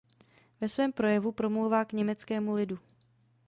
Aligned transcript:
Ve 0.61 0.69
svém 0.69 0.91
projevu 0.91 1.31
promlouvá 1.31 1.85
k 1.85 1.93
německému 1.93 2.51
lidu. 2.53 2.79